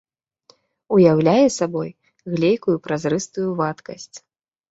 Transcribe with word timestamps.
Уяўляе 0.95 1.47
сабой 1.59 1.89
глейкую 2.35 2.77
празрыстую 2.87 3.47
вадкасць. 3.59 4.17